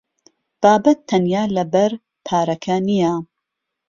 بابەت 0.61 0.99
تەنیا 1.09 1.43
لەبەر 1.57 1.91
پارەکە 2.25 2.75
نییە. 2.87 3.13